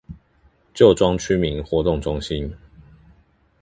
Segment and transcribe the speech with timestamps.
[0.73, 2.51] 舊莊區民活動中心